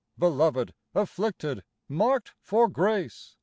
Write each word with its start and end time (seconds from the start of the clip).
Beloved, 0.17 0.73
afflicted, 0.95 1.61
marked 1.87 2.31
for 2.41 2.67
grace. 2.67 3.37